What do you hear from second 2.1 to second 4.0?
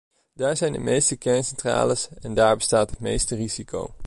en daar bestaat het meeste risico.